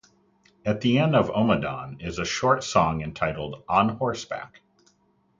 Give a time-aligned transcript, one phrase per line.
[0.65, 4.61] At the end of "Ommadawn" is a short song entitled "On Horseback".